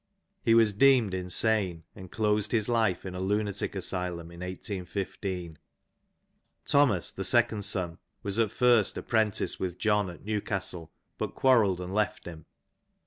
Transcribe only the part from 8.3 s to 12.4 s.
at first apprentice with John at New castle, but quarrelled and left